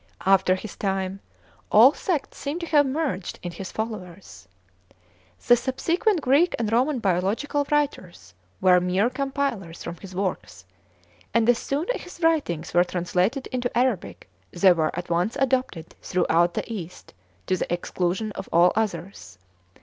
After 0.25 0.55
his 0.55 0.75
time 0.75 1.19
all 1.71 1.93
sects 1.93 2.39
seem 2.39 2.57
to 2.57 2.65
have 2.65 2.87
merged 2.87 3.37
in 3.43 3.51
his 3.51 3.71
followers. 3.71 4.47
The 5.45 5.55
subsequent 5.55 6.21
Greek 6.21 6.55
and 6.57 6.71
Roman 6.71 6.97
biological 6.97 7.67
writers 7.69 8.33
were 8.61 8.79
mere 8.81 9.11
compilers 9.11 9.83
from 9.83 9.97
his 9.97 10.15
works, 10.15 10.65
and 11.35 11.47
as 11.47 11.59
soon 11.59 11.85
as 11.93 12.01
his 12.01 12.19
writings 12.19 12.73
were 12.73 12.83
translated 12.83 13.45
into 13.51 13.77
Arabic 13.77 14.27
they 14.49 14.73
were 14.73 14.89
at 14.97 15.11
once 15.11 15.35
adopted 15.39 15.93
throughout 16.01 16.55
the 16.55 16.63
East 16.65 17.13
to 17.45 17.55
the 17.55 17.71
exclusion 17.71 18.31
of 18.31 18.49
all 18.51 18.73
others. 18.75 19.37